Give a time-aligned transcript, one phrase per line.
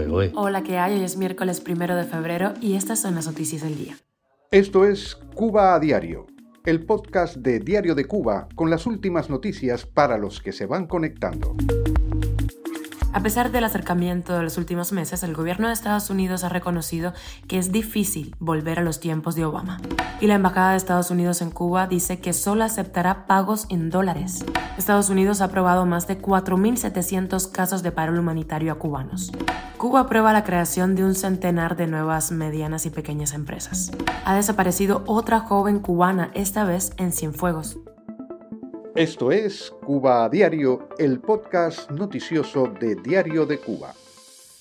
[0.00, 0.32] ¿eh?
[0.34, 0.94] Hola, ¿qué hay?
[0.94, 3.96] Hoy es miércoles primero de febrero y estas son las noticias del día.
[4.50, 6.26] Esto es Cuba a Diario,
[6.64, 10.86] el podcast de Diario de Cuba con las últimas noticias para los que se van
[10.86, 11.54] conectando.
[13.14, 17.12] A pesar del acercamiento de los últimos meses, el gobierno de Estados Unidos ha reconocido
[17.46, 19.78] que es difícil volver a los tiempos de Obama.
[20.20, 24.46] Y la Embajada de Estados Unidos en Cuba dice que solo aceptará pagos en dólares.
[24.78, 29.30] Estados Unidos ha aprobado más de 4.700 casos de paro humanitario a cubanos.
[29.76, 33.90] Cuba aprueba la creación de un centenar de nuevas medianas y pequeñas empresas.
[34.24, 37.78] Ha desaparecido otra joven cubana, esta vez en Cienfuegos.
[38.94, 43.94] Esto es Cuba a Diario, el podcast noticioso de Diario de Cuba.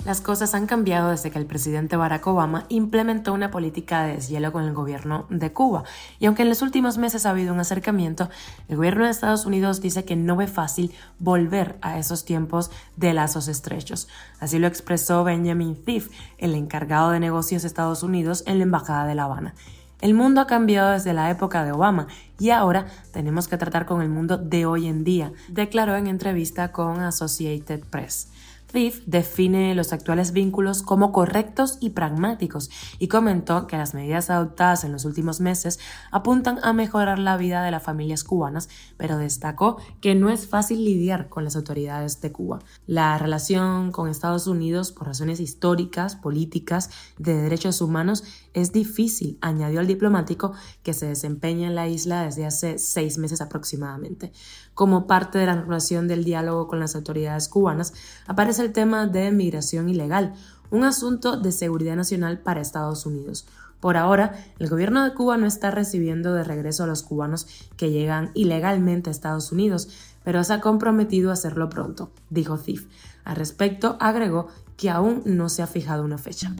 [0.05, 4.53] Las cosas han cambiado desde que el presidente Barack Obama implementó una política de deshielo
[4.53, 5.83] con el gobierno de Cuba.
[6.17, 8.29] Y aunque en los últimos meses ha habido un acercamiento,
[8.69, 13.13] el gobierno de Estados Unidos dice que no ve fácil volver a esos tiempos de
[13.13, 14.07] lazos estrechos.
[14.39, 19.05] Así lo expresó Benjamin Thief, el encargado de negocios de Estados Unidos en la Embajada
[19.05, 19.55] de La Habana.
[20.01, 22.07] El mundo ha cambiado desde la época de Obama
[22.39, 26.71] y ahora tenemos que tratar con el mundo de hoy en día, declaró en entrevista
[26.71, 28.31] con Associated Press.
[28.71, 34.83] Thief define los actuales vínculos como correctos y pragmáticos y comentó que las medidas adoptadas
[34.83, 35.79] en los últimos meses
[36.09, 40.85] apuntan a mejorar la vida de las familias cubanas, pero destacó que no es fácil
[40.85, 42.59] lidiar con las autoridades de Cuba.
[42.87, 49.79] La relación con Estados Unidos, por razones históricas, políticas, de derechos humanos, es difícil, añadió
[49.79, 54.31] el diplomático que se desempeña en la isla desde hace seis meses aproximadamente.
[54.73, 57.93] Como parte de la relación del diálogo con las autoridades cubanas,
[58.27, 60.33] aparece el tema de migración ilegal,
[60.69, 63.45] un asunto de seguridad nacional para Estados Unidos.
[63.79, 67.89] Por ahora, el gobierno de Cuba no está recibiendo de regreso a los cubanos que
[67.89, 69.89] llegan ilegalmente a Estados Unidos,
[70.23, 72.85] pero se ha comprometido a hacerlo pronto, dijo Thief.
[73.23, 76.53] Al respecto, agregó que aún no se ha fijado una fecha.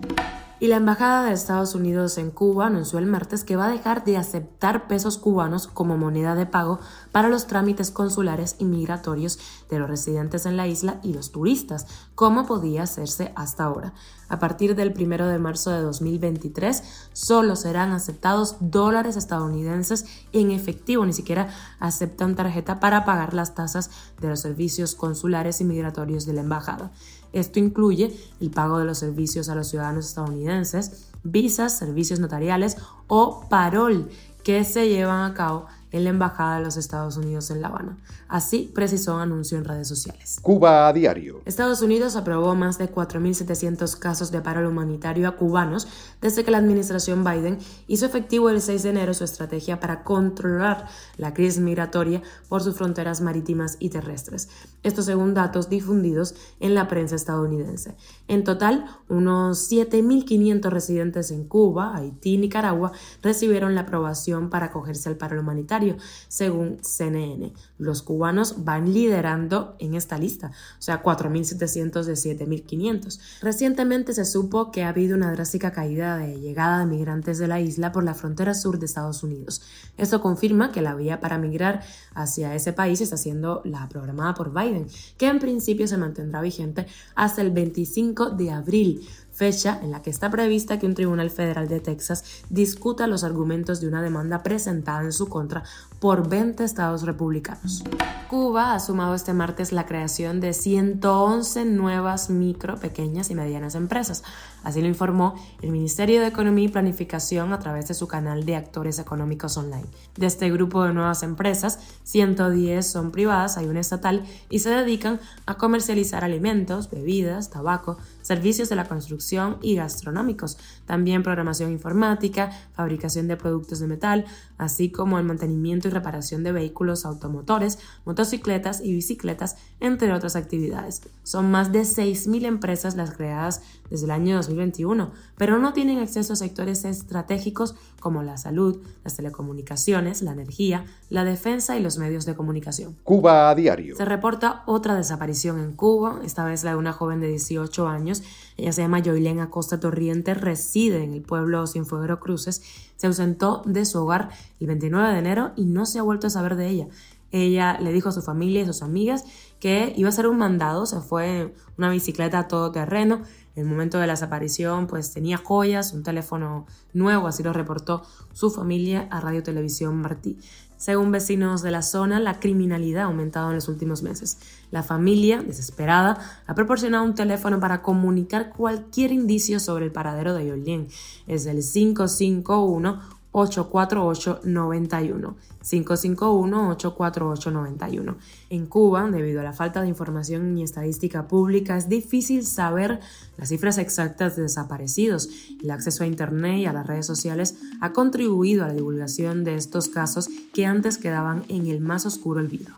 [0.62, 4.04] Y la Embajada de Estados Unidos en Cuba anunció el martes que va a dejar
[4.04, 6.80] de aceptar pesos cubanos como moneda de pago
[7.12, 9.40] para los trámites consulares y migratorios
[9.72, 13.96] de los residentes en la isla y los turistas, como podía hacerse hasta ahora.
[14.30, 21.04] A partir del 1 de marzo de 2023, solo serán aceptados dólares estadounidenses en efectivo,
[21.08, 21.50] ni siquiera
[21.80, 26.92] aceptan tarjeta para pagar las tasas de los servicios consulares y migratorios de la embajada.
[27.34, 32.78] Esto incluye el pago de los servicios a los ciudadanos estadounidenses, visas, servicios notariales
[33.08, 34.10] o parol
[34.44, 37.98] que se llevan a cabo en la Embajada de los Estados Unidos en La Habana.
[38.28, 40.40] Así precisó un anuncio en redes sociales.
[40.42, 41.42] Cuba a diario.
[41.46, 45.88] Estados Unidos aprobó más de 4.700 casos de paro humanitario a cubanos
[46.22, 50.88] desde que la administración Biden hizo efectivo el 6 de enero su estrategia para controlar
[51.18, 54.50] la crisis migratoria por sus fronteras marítimas y terrestres.
[54.84, 57.96] Esto según datos difundidos en la prensa estadounidense.
[58.28, 62.92] En total, unos 7.500 residentes en Cuba, Haití y Nicaragua
[63.22, 65.81] recibieron la aprobación para acogerse al paro humanitario
[66.28, 67.54] según CNN.
[67.78, 73.20] Los cubanos van liderando en esta lista, o sea, 4.700 de 7.500.
[73.42, 77.60] Recientemente se supo que ha habido una drástica caída de llegada de migrantes de la
[77.60, 79.62] isla por la frontera sur de Estados Unidos.
[79.98, 84.54] Esto confirma que la vía para migrar hacia ese país está siendo la programada por
[84.54, 84.88] Biden,
[85.18, 89.08] que en principio se mantendrá vigente hasta el 25 de abril
[89.42, 93.82] fecha en la que está prevista que un tribunal federal de Texas discuta los argumentos
[93.82, 95.64] de una demanda presentada en su contra
[96.00, 97.84] por 20 estados republicanos.
[98.30, 104.24] Cuba ha sumado este martes la creación de 111 nuevas micro, pequeñas y medianas empresas.
[104.64, 108.56] Así lo informó el Ministerio de Economía y Planificación a través de su canal de
[108.56, 109.86] actores económicos online.
[110.16, 115.20] De este grupo de nuevas empresas, 110 son privadas, hay una estatal, y se dedican
[115.46, 123.28] a comercializar alimentos, bebidas, tabaco, servicios de la construcción y gastronómicos, también programación informática, fabricación
[123.28, 124.26] de productos de metal,
[124.58, 131.02] así como el mantenimiento y reparación de vehículos automotores, motocicletas y bicicletas, entre otras actividades.
[131.24, 136.34] Son más de 6.000 empresas las creadas desde el año 2021, pero no tienen acceso
[136.34, 142.26] a sectores estratégicos como la salud, las telecomunicaciones, la energía, la defensa y los medios
[142.26, 142.96] de comunicación.
[143.04, 143.96] Cuba a diario.
[143.96, 148.24] Se reporta otra desaparición en Cuba, esta vez la de una joven de 18 años.
[148.58, 152.62] Ella se llama Joylén Acosta Torriente, reside en el pueblo Cienfuegos Cruces.
[152.96, 156.30] Se ausentó de su hogar el 29 de enero y no se ha vuelto a
[156.30, 156.88] saber de ella.
[157.32, 159.24] Ella le dijo a su familia y a sus amigas
[159.60, 163.22] que iba a ser un mandado, se fue una bicicleta a todo terreno.
[163.56, 168.04] En el momento de la desaparición, pues tenía joyas, un teléfono nuevo, así lo reportó
[168.34, 170.38] su familia a Radio Televisión Martí.
[170.78, 174.40] Según vecinos de la zona, la criminalidad ha aumentado en los últimos meses.
[174.72, 176.18] La familia, desesperada,
[176.48, 180.88] ha proporcionado un teléfono para comunicar cualquier indicio sobre el paradero de Yolien.
[181.28, 185.36] Es el 551 848-91.
[185.64, 188.16] 551-848-91.
[188.50, 193.00] En Cuba, debido a la falta de información y estadística pública, es difícil saber
[193.38, 195.30] las cifras exactas de desaparecidos.
[195.62, 199.56] El acceso a Internet y a las redes sociales ha contribuido a la divulgación de
[199.56, 202.72] estos casos que antes quedaban en el más oscuro olvido.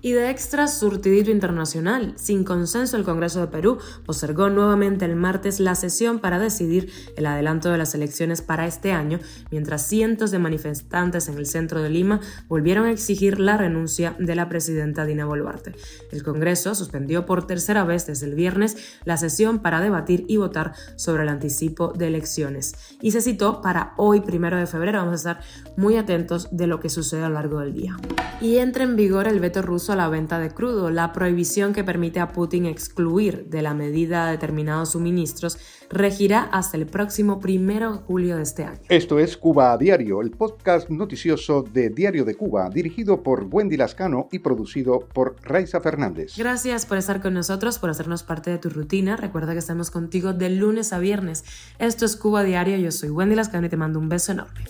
[0.00, 5.60] Y de extra surtidito internacional, sin consenso el Congreso de Perú postergó nuevamente el martes
[5.60, 9.18] la sesión para decidir el adelanto de las elecciones para este año,
[9.50, 12.11] mientras cientos de manifestantes en el centro de Lima
[12.48, 15.74] volvieron a exigir la renuncia de la presidenta Dina Boluarte.
[16.10, 20.72] El Congreso suspendió por tercera vez desde el viernes la sesión para debatir y votar
[20.96, 24.98] sobre el anticipo de elecciones y se citó para hoy, primero de febrero.
[24.98, 25.40] Vamos a estar
[25.76, 27.96] muy atentos de lo que sucede a lo largo del día.
[28.40, 31.84] Y entra en vigor el veto ruso a la venta de crudo, la prohibición que
[31.84, 35.58] permite a Putin excluir de la medida determinados suministros
[35.90, 38.80] regirá hasta el próximo primero de julio de este año.
[38.88, 43.76] Esto es Cuba a Diario, el podcast noticioso de Diario de Cuba, dirigido por Wendy
[43.76, 46.36] Lascano y producido por Raiza Fernández.
[46.36, 49.14] Gracias por estar con nosotros, por hacernos parte de tu rutina.
[49.14, 51.44] Recuerda que estamos contigo de lunes a viernes.
[51.78, 54.64] Esto es Cuba Diario, yo soy Wendy Lascano y te mando un beso enorme.